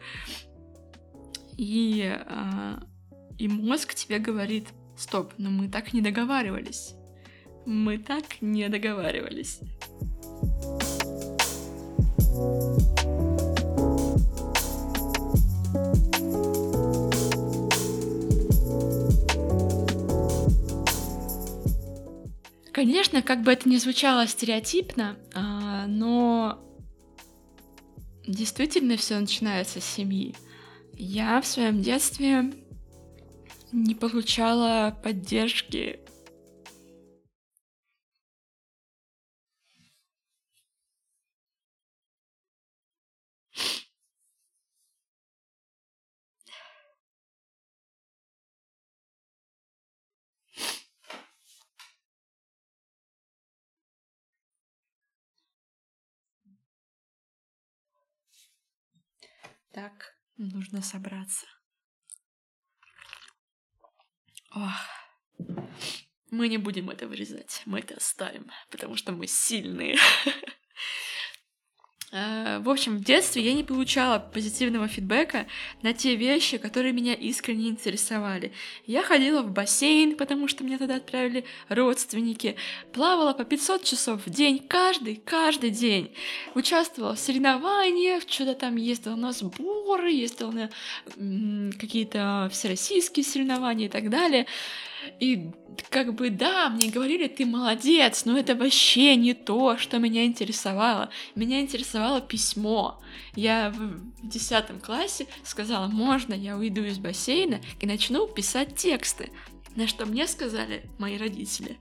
и, 1.57 2.15
э, 2.15 2.77
и 3.37 3.47
мозг 3.47 3.93
тебе 3.93 4.19
говорит, 4.19 4.67
стоп, 4.97 5.33
но 5.37 5.49
мы 5.49 5.67
так 5.69 5.93
не 5.93 6.01
договаривались. 6.01 6.93
Мы 7.65 7.97
так 7.97 8.41
не 8.41 8.67
договаривались. 8.69 9.59
Конечно, 22.73 23.21
как 23.21 23.43
бы 23.43 23.53
это 23.53 23.69
ни 23.69 23.77
звучало 23.77 24.27
стереотипно, 24.27 25.15
а, 25.33 25.85
но 25.87 26.59
действительно 28.27 28.97
все 28.97 29.19
начинается 29.19 29.79
с 29.79 29.85
семьи. 29.85 30.35
Я 30.95 31.41
в 31.41 31.47
своем 31.47 31.81
детстве 31.81 32.53
не 33.71 33.95
получала 33.95 34.95
поддержки. 35.03 35.99
Так. 59.71 60.13
Нужно 60.37 60.81
собраться. 60.81 61.45
Ох. 64.51 64.71
Мы 66.31 66.47
не 66.47 66.57
будем 66.57 66.89
это 66.89 67.07
вырезать, 67.07 67.61
мы 67.65 67.79
это 67.79 67.95
оставим, 67.95 68.49
потому 68.71 68.95
что 68.95 69.11
мы 69.11 69.27
сильные. 69.27 69.97
Э, 72.13 72.59
в 72.59 72.69
общем, 72.69 72.97
в 72.97 73.03
детстве 73.03 73.41
я 73.41 73.53
не 73.53 73.63
получала 73.63 74.19
позитивного 74.19 74.87
фидбэка 74.87 75.47
на 75.81 75.93
те 75.93 76.15
вещи, 76.15 76.59
которые 76.59 76.93
меня 76.93 77.15
искренне 77.15 77.69
интересовали. 77.69 78.53
Я 78.85 79.01
ходила 79.01 79.41
в 79.41 79.51
бассейн, 79.51 80.15
потому 80.15 80.47
что 80.47 80.63
меня 80.63 80.77
туда 80.77 80.97
отправили 80.97 81.43
родственники, 81.69 82.55
плавала 82.93 83.33
по 83.33 83.43
500 83.43 83.83
часов 83.83 84.25
в 84.25 84.29
день, 84.29 84.59
каждый, 84.59 85.15
каждый 85.15 85.71
день. 85.71 86.13
Участвовала 86.53 87.15
в 87.15 87.19
соревнованиях, 87.19 88.23
что-то 88.27 88.53
там 88.53 88.75
ездила 88.75 89.15
на 89.15 89.31
сборы, 89.31 90.11
ездила 90.11 90.51
на 90.51 91.71
какие-то 91.79 92.47
всероссийские 92.51 93.25
соревнования 93.25 93.87
и 93.87 93.89
так 93.89 94.11
далее. 94.11 94.45
И 95.19 95.51
как 95.89 96.13
бы 96.13 96.29
да, 96.29 96.69
мне 96.69 96.89
говорили, 96.89 97.27
ты 97.27 97.45
молодец, 97.45 98.25
но 98.25 98.37
это 98.37 98.55
вообще 98.55 99.15
не 99.15 99.33
то, 99.33 99.77
что 99.77 99.97
меня 99.99 100.25
интересовало. 100.25 101.09
Меня 101.35 101.61
интересовало 101.61 102.21
письмо. 102.21 103.01
Я 103.35 103.71
в 103.71 104.27
десятом 104.27 104.79
классе 104.79 105.27
сказала, 105.43 105.87
можно 105.87 106.33
я 106.33 106.57
уйду 106.57 106.83
из 106.83 106.99
бассейна 106.99 107.61
и 107.79 107.85
начну 107.85 108.27
писать 108.27 108.75
тексты. 108.75 109.31
На 109.75 109.87
что 109.87 110.05
мне 110.05 110.27
сказали 110.27 110.89
мои 110.99 111.17
родители. 111.17 111.77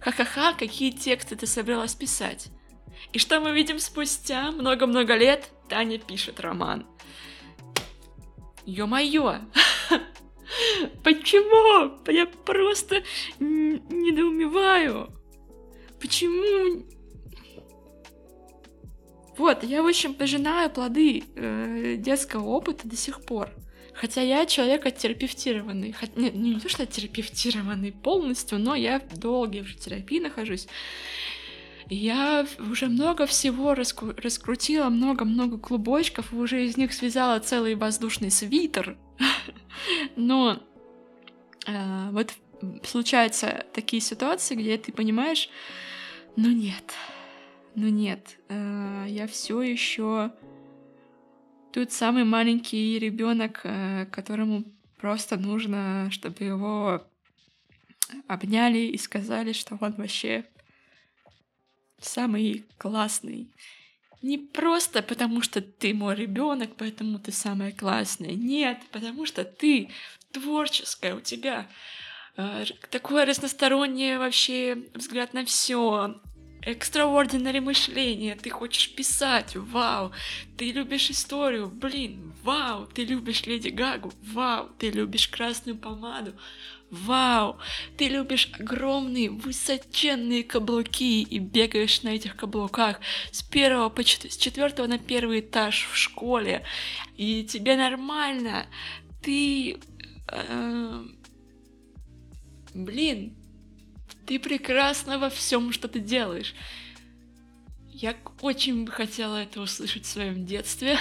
Ха-ха-ха, 0.00 0.54
какие 0.54 0.90
тексты 0.90 1.36
ты 1.36 1.46
собралась 1.46 1.94
писать? 1.94 2.48
И 3.12 3.18
что 3.18 3.40
мы 3.40 3.52
видим 3.52 3.78
спустя 3.78 4.50
много-много 4.50 5.14
лет? 5.14 5.50
Таня 5.68 5.98
пишет 5.98 6.40
роман. 6.40 6.86
Ё-моё! 8.64 9.40
Почему? 11.04 11.98
Я 12.06 12.26
просто 12.26 13.02
недоумеваю. 13.38 15.12
Почему? 16.00 16.84
Вот, 19.36 19.64
я, 19.64 19.82
в 19.82 19.86
общем, 19.86 20.14
пожинаю 20.14 20.70
плоды 20.70 21.24
э, 21.34 21.96
детского 21.96 22.46
опыта 22.46 22.86
до 22.86 22.96
сих 22.96 23.24
пор. 23.24 23.50
Хотя 23.94 24.20
я 24.22 24.46
человек 24.46 24.86
оттерапевтированный. 24.86 25.92
Хотя, 25.92 26.12
не, 26.20 26.30
не 26.30 26.60
то, 26.60 26.68
что 26.68 26.82
оттерапевтированный 26.82 27.92
полностью, 27.92 28.58
но 28.58 28.74
я 28.74 29.00
в 29.00 29.26
уже 29.60 29.76
терапии 29.76 30.20
нахожусь. 30.20 30.68
Я 31.90 32.46
уже 32.60 32.86
много 32.86 33.26
всего 33.26 33.74
раскру- 33.74 34.18
раскрутила, 34.20 34.88
много-много 34.88 35.58
клубочков, 35.58 36.32
уже 36.32 36.64
из 36.64 36.76
них 36.76 36.92
связала 36.92 37.40
целый 37.40 37.74
воздушный 37.74 38.30
свитер. 38.30 38.96
Но 40.16 40.62
э, 41.66 42.10
вот 42.12 42.32
случаются 42.84 43.66
такие 43.74 44.00
ситуации, 44.00 44.54
где 44.54 44.78
ты 44.78 44.92
понимаешь, 44.92 45.50
ну 46.36 46.50
нет, 46.50 46.94
ну 47.74 47.88
нет, 47.88 48.38
э, 48.48 49.06
я 49.08 49.26
все 49.26 49.60
еще 49.60 50.30
тут 51.72 51.90
самый 51.90 52.22
маленький 52.22 53.00
ребенок, 53.00 53.62
э, 53.64 54.06
которому 54.12 54.62
просто 54.96 55.36
нужно, 55.36 56.08
чтобы 56.12 56.44
его 56.44 57.02
обняли 58.28 58.78
и 58.78 58.96
сказали, 58.96 59.52
что 59.52 59.76
он 59.80 59.94
вообще 59.94 60.44
самый 62.00 62.64
классный. 62.78 63.48
Не 64.22 64.38
просто 64.38 65.02
потому, 65.02 65.40
что 65.40 65.60
ты 65.62 65.94
мой 65.94 66.14
ребенок, 66.14 66.70
поэтому 66.76 67.18
ты 67.18 67.32
самая 67.32 67.72
классная. 67.72 68.32
Нет, 68.32 68.78
потому 68.92 69.24
что 69.24 69.44
ты 69.44 69.90
творческая, 70.32 71.14
у 71.14 71.20
тебя 71.20 71.66
э, 72.36 72.64
такое 72.90 73.24
разностороннее 73.24 74.18
вообще 74.18 74.84
взгляд 74.94 75.32
на 75.32 75.44
все, 75.44 76.20
экстраординарное 76.62 77.60
мышление, 77.60 78.36
ты 78.36 78.50
хочешь 78.50 78.94
писать, 78.94 79.56
вау, 79.56 80.12
ты 80.56 80.72
любишь 80.72 81.10
историю, 81.10 81.68
блин, 81.68 82.32
вау, 82.42 82.86
ты 82.86 83.04
любишь 83.04 83.46
Леди 83.46 83.68
Гагу, 83.68 84.12
вау, 84.22 84.68
ты 84.78 84.90
любишь 84.90 85.28
красную 85.28 85.76
помаду, 85.78 86.34
Вау! 86.90 87.58
Ты 87.96 88.08
любишь 88.08 88.50
огромные 88.58 89.30
высоченные 89.30 90.42
каблуки 90.42 91.22
и 91.22 91.38
бегаешь 91.38 92.02
на 92.02 92.08
этих 92.08 92.36
каблуках 92.36 92.98
с 93.30 93.42
первого 93.42 93.88
по 93.90 94.02
чет... 94.02 94.30
с 94.30 94.36
четвертого 94.36 94.88
на 94.88 94.98
первый 94.98 95.38
этаж 95.40 95.88
в 95.92 95.96
школе. 95.96 96.64
И 97.16 97.44
тебе 97.44 97.76
нормально. 97.76 98.66
Ты... 99.22 99.78
Э... 100.28 101.04
Блин, 102.74 103.36
ты 104.26 104.40
прекрасна 104.40 105.18
во 105.18 105.30
всем, 105.30 105.72
что 105.72 105.86
ты 105.86 106.00
делаешь. 106.00 106.54
Я 107.86 108.16
очень 108.40 108.84
бы 108.84 108.90
хотела 108.90 109.36
это 109.36 109.60
услышать 109.60 110.06
в 110.06 110.08
своем 110.08 110.44
детстве. 110.44 110.98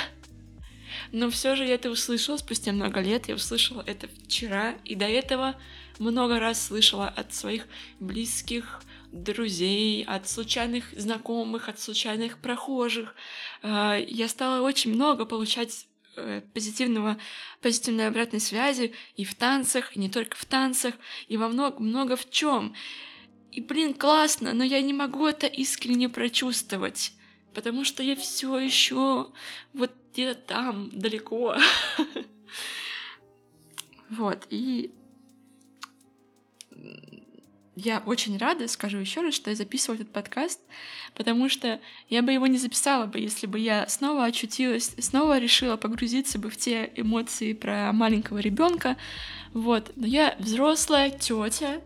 Но 1.11 1.29
все 1.29 1.55
же 1.55 1.65
я 1.65 1.75
это 1.75 1.89
услышала 1.89 2.37
спустя 2.37 2.71
много 2.71 2.99
лет. 3.01 3.27
Я 3.27 3.35
услышала 3.35 3.83
это 3.85 4.07
вчера, 4.07 4.75
и 4.85 4.95
до 4.95 5.05
этого 5.05 5.55
много 5.99 6.39
раз 6.39 6.67
слышала 6.67 7.07
от 7.07 7.33
своих 7.33 7.67
близких, 7.99 8.81
друзей, 9.11 10.03
от 10.03 10.29
случайных 10.29 10.85
знакомых, 10.95 11.69
от 11.69 11.79
случайных 11.79 12.37
прохожих. 12.37 13.15
А, 13.61 13.97
я 13.97 14.27
стала 14.27 14.61
очень 14.61 14.93
много 14.93 15.25
получать 15.25 15.87
э, 16.15 16.41
позитивного, 16.53 17.17
позитивной 17.61 18.07
обратной 18.07 18.39
связи 18.39 18.93
и 19.15 19.25
в 19.25 19.35
танцах, 19.35 19.95
и 19.95 19.99
не 19.99 20.09
только 20.09 20.37
в 20.37 20.45
танцах, 20.45 20.93
и 21.27 21.37
во 21.37 21.49
много, 21.49 21.79
много 21.79 22.15
в 22.15 22.29
чем. 22.29 22.75
И, 23.51 23.61
блин, 23.61 23.93
классно, 23.93 24.53
но 24.53 24.63
я 24.63 24.81
не 24.81 24.93
могу 24.93 25.25
это 25.25 25.47
искренне 25.47 26.07
прочувствовать, 26.07 27.13
потому 27.53 27.83
что 27.83 28.03
я 28.03 28.15
все 28.15 28.57
еще 28.57 29.27
вот 29.73 29.91
где-то 30.13 30.39
там, 30.39 30.89
далеко. 30.91 31.55
Вот, 34.09 34.47
и 34.49 34.91
я 37.75 38.03
очень 38.05 38.37
рада, 38.37 38.67
скажу 38.67 38.97
еще 38.97 39.21
раз, 39.21 39.33
что 39.33 39.49
я 39.49 39.55
записываю 39.55 40.01
этот 40.01 40.11
подкаст, 40.11 40.59
потому 41.15 41.47
что 41.47 41.79
я 42.09 42.21
бы 42.21 42.33
его 42.33 42.45
не 42.47 42.57
записала 42.57 43.05
бы, 43.05 43.19
если 43.19 43.47
бы 43.47 43.57
я 43.57 43.87
снова 43.87 44.25
очутилась, 44.25 44.93
снова 44.99 45.39
решила 45.39 45.77
погрузиться 45.77 46.39
бы 46.39 46.49
в 46.49 46.57
те 46.57 46.91
эмоции 46.95 47.53
про 47.53 47.93
маленького 47.93 48.39
ребенка. 48.39 48.97
Вот, 49.53 49.93
но 49.95 50.07
я 50.07 50.35
взрослая 50.39 51.09
тетя. 51.09 51.81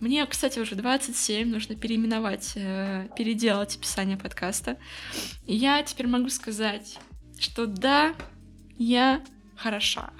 Мне, 0.00 0.24
кстати, 0.26 0.60
уже 0.60 0.76
27, 0.76 1.48
нужно 1.48 1.74
переименовать, 1.74 2.52
э, 2.54 3.08
переделать 3.16 3.76
описание 3.76 4.16
подкаста. 4.16 4.78
И 5.44 5.54
я 5.54 5.82
теперь 5.82 6.06
могу 6.06 6.28
сказать, 6.28 6.98
что 7.38 7.66
да, 7.66 8.14
я 8.76 9.24
хороша. 9.56 10.12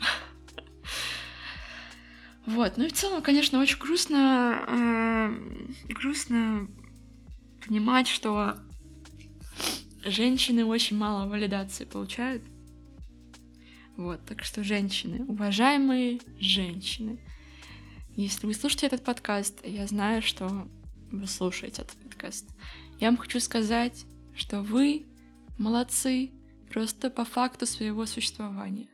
Вот, 2.44 2.76
ну 2.76 2.84
и 2.84 2.88
в 2.88 2.94
целом, 2.94 3.22
конечно, 3.22 3.60
очень 3.60 3.78
грустно, 3.78 4.64
э, 4.66 5.92
грустно 5.92 6.66
понимать, 7.64 8.08
что 8.08 8.58
женщины 10.04 10.64
очень 10.64 10.96
мало 10.96 11.28
валидации 11.28 11.84
получают. 11.84 12.42
Вот, 13.96 14.24
так 14.24 14.44
что 14.44 14.64
женщины, 14.64 15.24
уважаемые 15.26 16.20
женщины, 16.40 17.20
если 18.22 18.46
вы 18.46 18.54
слушаете 18.54 18.86
этот 18.86 19.04
подкаст, 19.04 19.60
я 19.64 19.86
знаю, 19.86 20.22
что 20.22 20.68
вы 21.10 21.26
слушаете 21.26 21.82
этот 21.82 21.96
подкаст. 21.98 22.48
Я 23.00 23.08
вам 23.08 23.16
хочу 23.16 23.40
сказать, 23.40 24.04
что 24.34 24.62
вы 24.62 25.06
молодцы 25.58 26.30
просто 26.70 27.10
по 27.10 27.24
факту 27.24 27.66
своего 27.66 28.06
существования. 28.06 28.88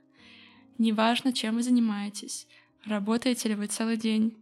Неважно, 0.79 1.33
чем 1.33 1.55
вы 1.55 1.63
занимаетесь, 1.63 2.47
Работаете 2.87 3.49
ли 3.49 3.55
вы 3.55 3.67
целый 3.67 3.97
день 3.97 4.37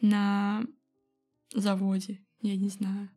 на 0.00 0.64
заводе? 1.52 2.20
Я 2.40 2.56
не 2.56 2.68
знаю. 2.68 3.10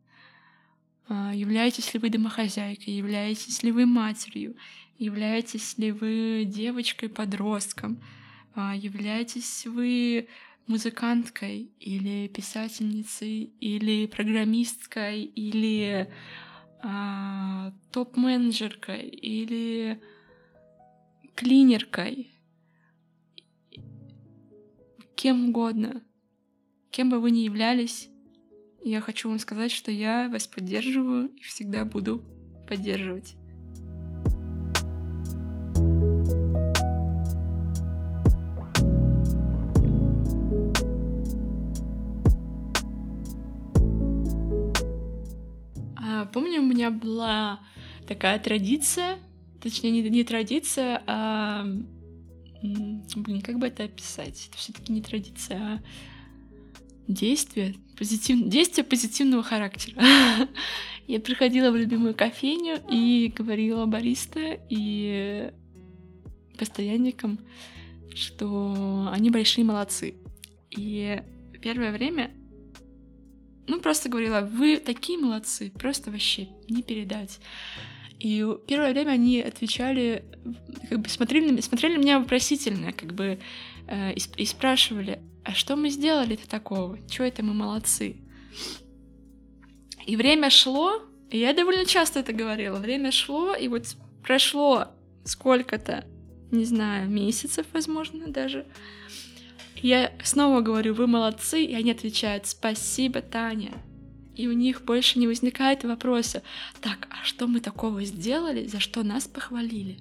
А, 1.08 1.32
являетесь 1.32 1.94
ли 1.94 2.00
вы 2.00 2.10
домохозяйкой? 2.10 2.94
Являетесь 2.94 3.62
ли 3.62 3.70
вы 3.70 3.86
матерью? 3.86 4.56
Являетесь 4.98 5.78
ли 5.78 5.92
вы 5.92 6.44
девочкой-подростком? 6.44 8.00
А, 8.56 8.74
являетесь 8.74 9.64
вы 9.66 10.28
музыканткой 10.66 11.70
или 11.78 12.28
писательницей 12.28 13.52
или 13.60 14.06
программисткой 14.06 15.22
или 15.22 16.08
а, 16.82 17.72
топ-менеджеркой 17.92 19.08
или 19.08 20.00
клинеркой 21.34 22.34
кем 25.14 25.48
угодно, 25.48 26.02
кем 26.90 27.08
бы 27.08 27.18
вы 27.18 27.30
ни 27.30 27.40
являлись, 27.40 28.10
я 28.82 29.00
хочу 29.00 29.30
вам 29.30 29.38
сказать, 29.38 29.72
что 29.72 29.90
я 29.90 30.28
вас 30.28 30.46
поддерживаю 30.46 31.30
и 31.30 31.40
всегда 31.40 31.84
буду 31.86 32.22
поддерживать. 32.68 33.34
Помню, 46.34 46.60
у 46.60 46.66
меня 46.66 46.90
была 46.90 47.60
такая 48.08 48.40
традиция, 48.40 49.18
точнее, 49.62 49.92
не, 49.92 50.02
не 50.02 50.24
традиция, 50.24 51.00
а 51.06 51.64
блин, 52.60 53.40
как 53.40 53.60
бы 53.60 53.68
это 53.68 53.84
описать? 53.84 54.48
Это 54.48 54.58
все-таки 54.58 54.92
не 54.92 55.00
традиция, 55.00 55.58
а 55.58 55.80
действие, 57.06 57.76
позитив... 57.96 58.48
действие 58.48 58.84
позитивного 58.84 59.44
характера. 59.44 60.02
Я 61.06 61.20
приходила 61.20 61.70
в 61.70 61.76
любимую 61.76 62.14
кофейню 62.14 62.82
и 62.90 63.32
говорила 63.34 63.86
бариста 63.86 64.58
и 64.68 65.52
постоянникам, 66.58 67.38
что 68.12 69.08
они 69.12 69.30
большие 69.30 69.64
молодцы. 69.64 70.14
И 70.70 71.22
первое 71.62 71.92
время, 71.92 72.32
ну, 73.66 73.80
просто 73.80 74.08
говорила, 74.08 74.40
вы 74.40 74.78
такие 74.78 75.18
молодцы, 75.18 75.70
просто 75.70 76.10
вообще 76.10 76.48
не 76.68 76.82
передать. 76.82 77.40
И 78.18 78.46
первое 78.66 78.92
время 78.92 79.10
они 79.10 79.40
отвечали, 79.40 80.24
как 80.88 81.00
бы 81.00 81.08
смотрели, 81.08 81.60
смотрели 81.60 81.96
меня 81.96 82.18
вопросительно, 82.18 82.92
как 82.92 83.12
бы 83.12 83.38
э, 83.86 84.14
и, 84.14 84.20
и 84.36 84.46
спрашивали, 84.46 85.20
а 85.44 85.52
что 85.52 85.76
мы 85.76 85.90
сделали-то 85.90 86.48
такого? 86.48 86.98
Чего 87.08 87.26
это 87.26 87.42
мы 87.42 87.52
молодцы? 87.52 88.16
И 90.06 90.16
время 90.16 90.50
шло, 90.50 91.02
и 91.30 91.38
я 91.38 91.52
довольно 91.52 91.84
часто 91.84 92.20
это 92.20 92.32
говорила, 92.32 92.78
время 92.78 93.10
шло, 93.10 93.54
и 93.54 93.68
вот 93.68 93.96
прошло 94.22 94.88
сколько-то, 95.24 96.04
не 96.50 96.64
знаю, 96.64 97.08
месяцев, 97.08 97.66
возможно, 97.72 98.28
даже. 98.28 98.66
Я 99.82 100.12
снова 100.22 100.60
говорю, 100.60 100.94
вы 100.94 101.06
молодцы, 101.06 101.62
и 101.62 101.74
они 101.74 101.90
отвечают, 101.90 102.46
спасибо, 102.46 103.20
Таня, 103.20 103.72
и 104.34 104.48
у 104.48 104.52
них 104.52 104.82
больше 104.82 105.18
не 105.18 105.26
возникает 105.26 105.84
вопроса, 105.84 106.42
так, 106.80 107.08
а 107.10 107.24
что 107.24 107.46
мы 107.46 107.60
такого 107.60 108.04
сделали, 108.04 108.66
за 108.66 108.80
что 108.80 109.02
нас 109.02 109.26
похвалили? 109.26 109.98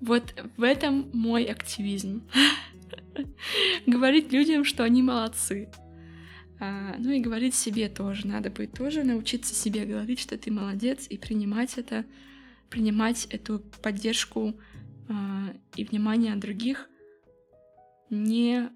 Вот 0.00 0.34
в 0.56 0.62
этом 0.62 1.08
мой 1.12 1.44
активизм. 1.44 2.22
Говорить 3.86 4.32
людям, 4.32 4.64
что 4.64 4.82
они 4.84 5.02
молодцы. 5.02 5.68
А, 6.58 6.96
ну 6.98 7.10
и 7.10 7.20
говорить 7.20 7.54
себе 7.54 7.88
тоже. 7.88 8.26
Надо 8.26 8.50
будет 8.50 8.72
тоже 8.72 9.04
научиться 9.04 9.54
себе 9.54 9.84
говорить, 9.84 10.20
что 10.20 10.36
ты 10.36 10.50
молодец, 10.50 11.06
и 11.08 11.16
принимать 11.16 11.78
это, 11.78 12.04
принимать 12.68 13.26
эту 13.26 13.60
поддержку 13.82 14.54
а, 15.08 15.54
и 15.76 15.84
внимание 15.84 16.34
других 16.36 16.88
не 18.12 18.70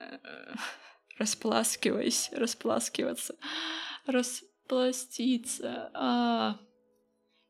э, 0.00 0.18
распласкивайся, 1.18 2.36
распласкиваться, 2.36 3.36
распластиться. 4.06 5.90
А, 5.94 6.58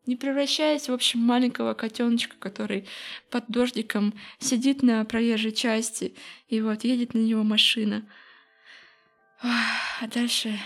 не 0.06 0.16
превращаясь, 0.16 0.88
в 0.88 0.92
общем, 0.92 1.20
маленького 1.20 1.74
котеночка, 1.74 2.36
который 2.38 2.86
под 3.30 3.48
дождиком 3.48 4.14
сидит 4.38 4.82
на 4.82 5.04
проезжей 5.04 5.52
части, 5.52 6.14
и 6.46 6.60
вот 6.60 6.84
едет 6.84 7.14
на 7.14 7.18
него 7.18 7.42
машина. 7.42 8.08
А 9.40 10.06
дальше 10.06 10.58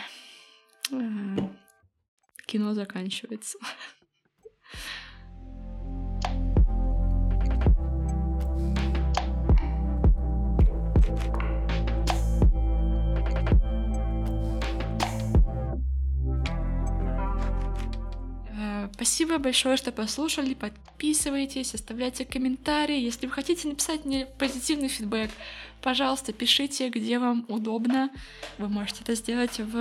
а, 0.91 0.97
кино 2.47 2.75
заканчивается. 2.75 3.59
Спасибо 19.13 19.37
большое, 19.37 19.77
что 19.77 19.93
послушали. 19.93 20.55
Подписывайтесь, 20.55 21.75
оставляйте 21.75 22.25
комментарии. 22.25 22.99
Если 22.99 23.27
вы 23.27 23.33
хотите 23.33 23.69
написать 23.69 24.07
мне 24.07 24.25
позитивный 24.25 24.89
фидбэк, 24.89 25.31
пожалуйста, 25.83 26.33
пишите, 26.33 26.89
где 26.89 27.19
вам 27.19 27.45
удобно. 27.49 28.09
Вы 28.57 28.71
можете 28.71 29.03
это 29.03 29.15
сделать 29.15 29.59
в 29.59 29.77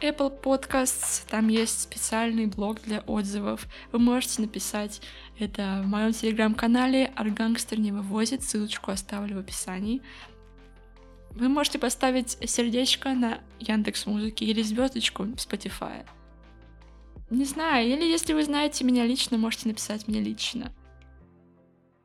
Apple 0.00 0.42
Podcasts. 0.42 1.24
Там 1.30 1.46
есть 1.46 1.82
специальный 1.82 2.46
блок 2.46 2.82
для 2.82 2.98
отзывов. 3.02 3.68
Вы 3.92 4.00
можете 4.00 4.42
написать 4.42 5.00
это 5.38 5.82
в 5.84 5.86
моем 5.86 6.12
телеграм-канале 6.12 7.12
Аргангстер 7.14 7.78
не 7.78 7.92
вывозит. 7.92 8.42
Ссылочку 8.42 8.90
оставлю 8.90 9.36
в 9.36 9.38
описании. 9.38 10.02
Вы 11.30 11.48
можете 11.48 11.78
поставить 11.78 12.38
сердечко 12.44 13.10
на 13.14 13.38
Яндекс 13.60 14.06
Музыке 14.06 14.46
или 14.46 14.62
звездочку 14.62 15.22
в 15.22 15.36
Spotify. 15.36 16.04
Не 17.30 17.44
знаю, 17.44 17.88
или 17.88 18.04
если 18.04 18.32
вы 18.32 18.44
знаете 18.44 18.84
меня 18.84 19.06
лично, 19.06 19.38
можете 19.38 19.68
написать 19.68 20.06
мне 20.08 20.20
лично. 20.20 20.72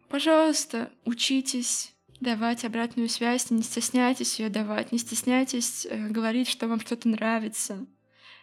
Пожалуйста, 0.10 0.92
учитесь 1.06 1.94
давать 2.20 2.66
обратную 2.66 3.10
связь, 3.10 3.50
не 3.52 3.62
стесняйтесь 3.62 4.40
ее 4.40 4.50
давать, 4.50 4.92
не 4.92 4.98
стесняйтесь 4.98 5.86
э, 5.86 6.08
говорить, 6.10 6.50
что 6.50 6.68
вам 6.68 6.80
что-то 6.80 7.08
нравится. 7.08 7.86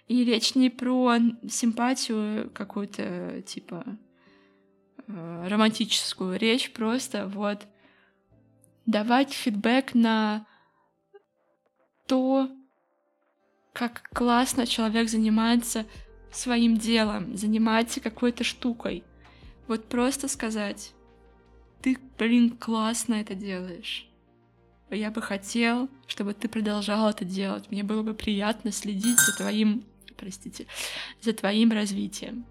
И 0.07 0.25
речь 0.25 0.55
не 0.55 0.71
про 0.71 1.17
симпатию 1.49 2.51
какую-то, 2.55 3.43
типа, 3.43 3.85
э, 5.09 5.49
романтическую, 5.49 6.39
речь 6.39 6.73
просто 6.73 7.27
вот 7.27 7.67
давать 8.87 9.33
фидбэк 9.33 9.95
на 9.95 10.47
то, 12.07 12.49
как 13.73 14.09
классно 14.15 14.67
человек 14.67 15.09
занимается 15.09 15.87
своим 16.37 16.77
делом, 16.77 17.37
заниматься 17.37 18.01
какой-то 18.01 18.45
штукой. 18.45 19.05
Вот 19.67 19.89
просто 19.89 20.29
сказать, 20.29 20.93
ты, 21.83 21.99
блин, 22.19 22.57
классно 22.57 23.15
это 23.15 23.35
делаешь. 23.35 24.09
Я 24.91 25.11
бы 25.11 25.21
хотел, 25.21 25.89
чтобы 26.07 26.35
ты 26.35 26.49
продолжал 26.49 27.09
это 27.09 27.25
делать. 27.25 27.71
Мне 27.71 27.83
было 27.83 28.03
бы 28.03 28.15
приятно 28.15 28.71
следить 28.71 29.19
за 29.19 29.37
твоим, 29.37 29.85
простите, 30.17 30.67
за 31.21 31.33
твоим 31.33 31.73
развитием. 31.73 32.47